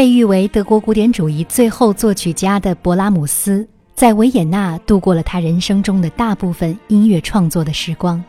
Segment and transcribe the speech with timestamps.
[0.00, 8.24] 被誉为德国古典主义最后作曲家的勃拉姆斯，在维也纳度过了他人生中的大部分音乐创作的时光。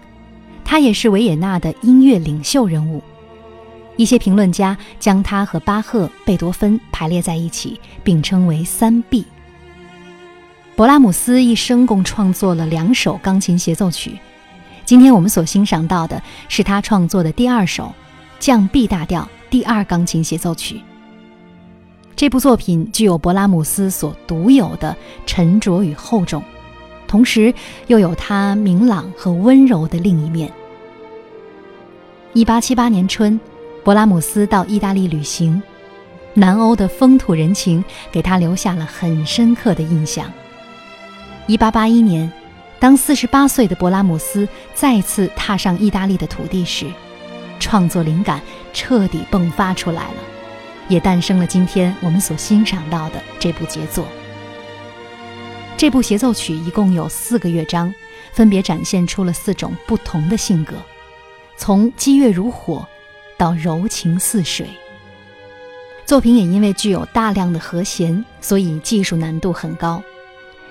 [0.66, 3.02] 他也是维也纳的音乐领袖人物。
[3.96, 9.26] 一些评论家将他和巴赫、贝多芬排列在一起，并称为“三 B”。
[10.76, 14.20] 勃拉姆斯一生共创作了两首钢琴协奏曲，
[14.84, 17.94] 今天我们所欣赏到的是他创作的第二首
[18.42, 20.82] 降 B 大调第二钢琴协奏曲。
[22.22, 26.44] 这部作品具有勃拉姆斯所独有的沉着与厚重，
[27.08, 27.52] 同时
[27.88, 30.54] 又有他明朗和温柔的另一面。
[32.34, 33.40] 一八七八年春，
[33.84, 35.60] 勃拉姆斯到意大利旅行，
[36.36, 40.32] 南欧的风土人情给他留下了很深刻的印象。
[41.48, 42.32] 一八八一年，
[42.80, 46.86] 当四十八岁的勃拉姆斯再次踏上意大利的土地时，
[47.60, 48.40] 创作灵感
[48.74, 50.31] 彻底迸发出来了。
[50.88, 54.08] 也诞生了今天我们所欣赏到的这部杰作。
[55.78, 57.94] 这部协奏曲一共有四个乐章，
[58.34, 60.76] 分别展现出了四种不同的性格，
[61.58, 62.88] 从激越如火
[63.38, 64.68] 到柔情似水。
[66.06, 70.04] 作品也因为具有大量的和弦，所以技术难度很高。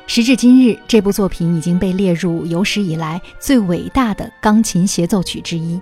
[0.06, 5.80] 时至今日，这部作品已经被列入有史以来最伟大的钢琴协奏曲之一。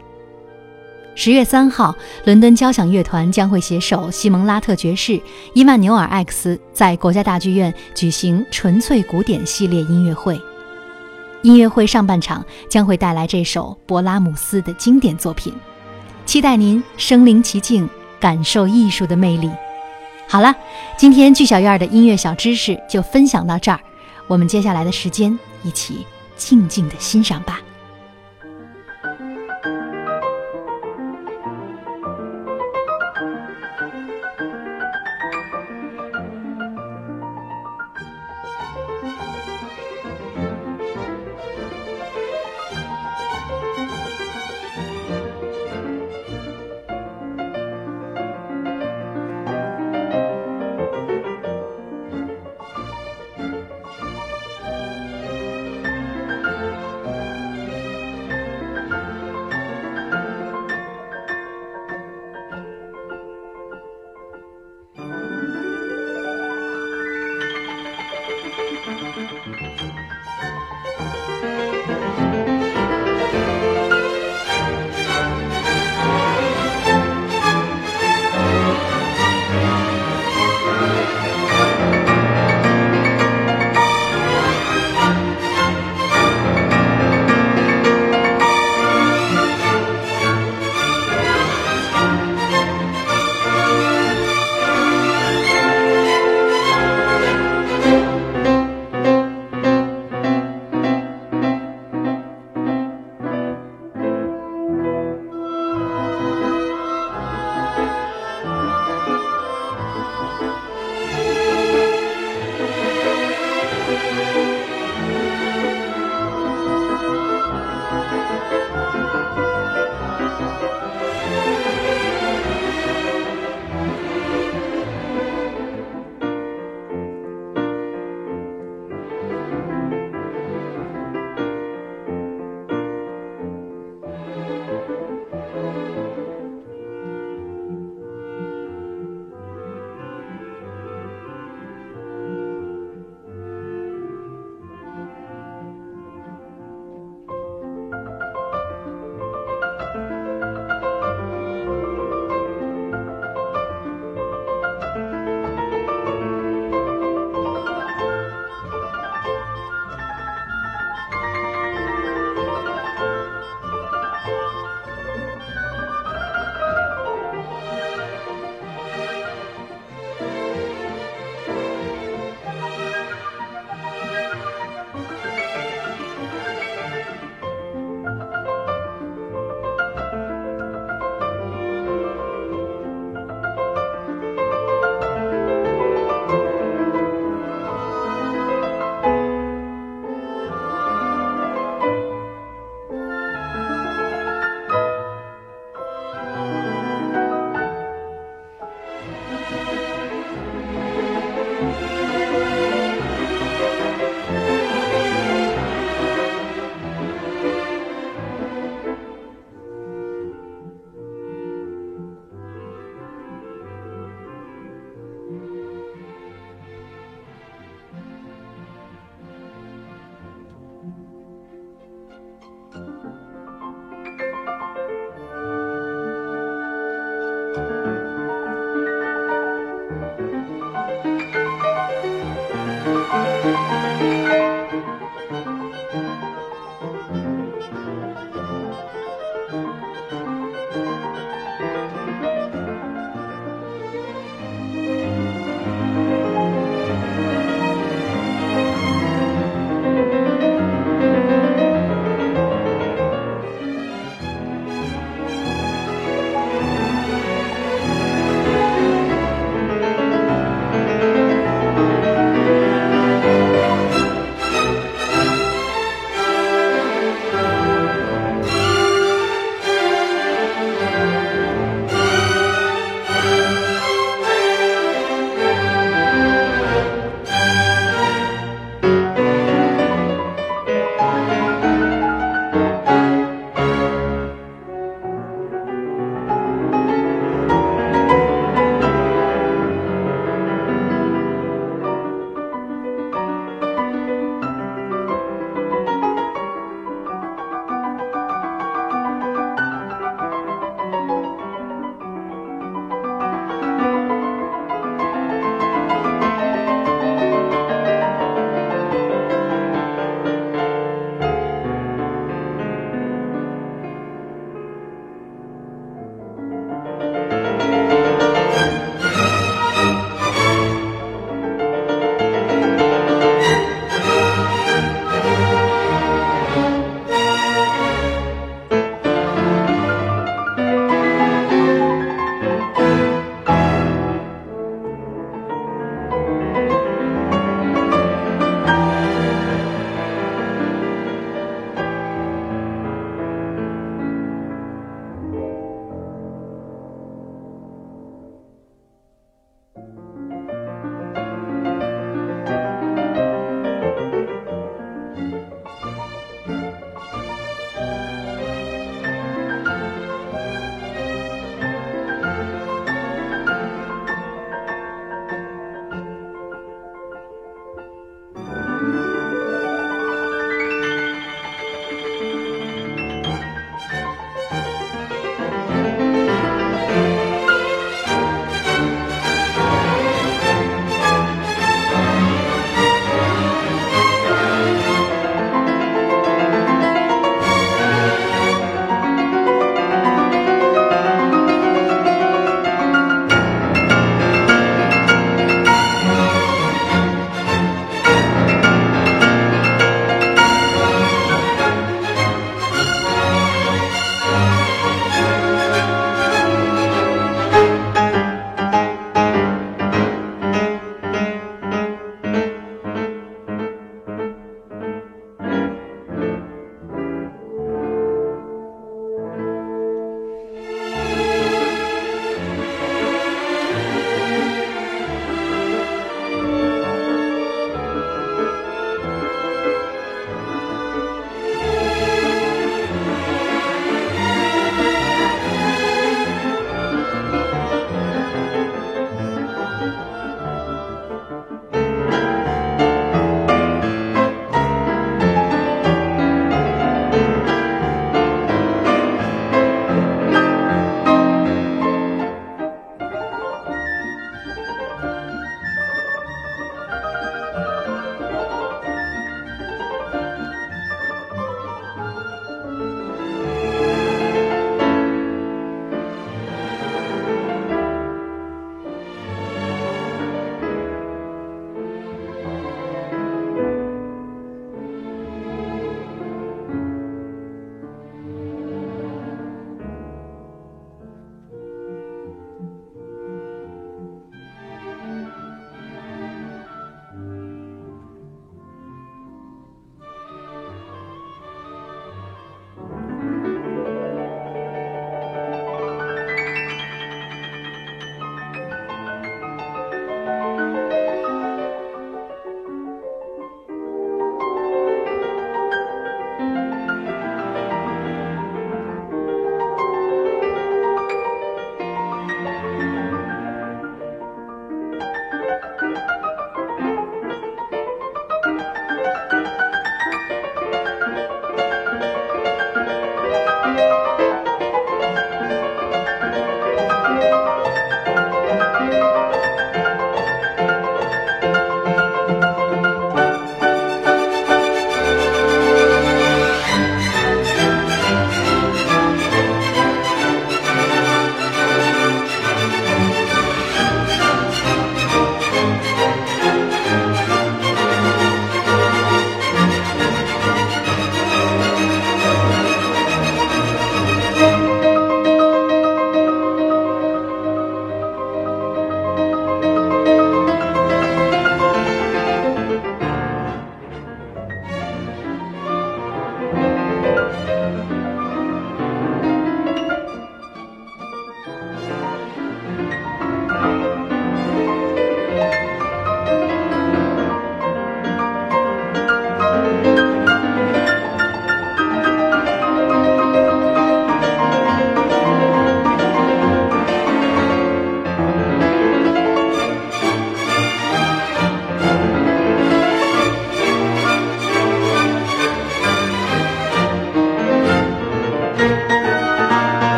[1.21, 1.93] 十月三号，
[2.27, 5.21] 伦敦交响乐团将会携手西蒙拉特爵士、
[5.53, 10.41] 伊曼纽尔艾克斯在国家大剧院举行纯粹古典系列音乐会。
[11.43, 15.53] 音乐会上半场将会带来这首勃拉姆斯的经典作品，
[16.25, 19.51] 期待您身临其境，感受艺术的魅力。
[20.29, 20.55] 好了，
[20.97, 23.81] 今天剧小院的音乐小知识就分享到这儿，
[24.29, 26.07] 我们接下来的时间一起
[26.37, 27.61] 静静的欣赏吧。